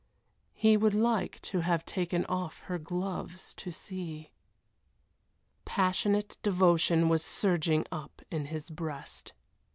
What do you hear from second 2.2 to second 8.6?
off her gloves to see. Passionate devotion was surging up in